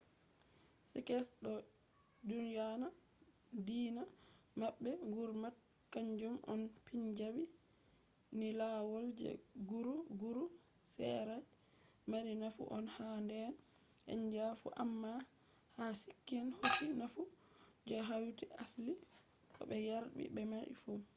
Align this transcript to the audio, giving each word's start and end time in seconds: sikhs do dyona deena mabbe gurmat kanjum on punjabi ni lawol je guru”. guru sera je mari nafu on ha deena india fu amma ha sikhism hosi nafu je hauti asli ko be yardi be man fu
sikhs 0.91 1.25
do 1.43 1.53
dyona 2.29 2.87
deena 3.67 4.03
mabbe 4.61 4.91
gurmat 5.13 5.55
kanjum 5.93 6.35
on 6.51 6.61
punjabi 6.85 7.43
ni 8.39 8.47
lawol 8.59 9.05
je 9.19 9.29
guru”. 9.69 9.95
guru 10.21 10.43
sera 10.93 11.35
je 11.43 11.47
mari 12.11 12.31
nafu 12.41 12.61
on 12.77 12.85
ha 12.95 13.07
deena 13.29 13.51
india 14.15 14.45
fu 14.59 14.67
amma 14.83 15.11
ha 15.77 15.85
sikhism 16.01 16.47
hosi 16.57 16.85
nafu 16.99 17.21
je 17.87 17.95
hauti 18.09 18.45
asli 18.63 18.93
ko 19.55 19.59
be 19.69 19.77
yardi 19.89 20.23
be 20.35 20.41
man 20.51 20.65
fu 20.83 20.91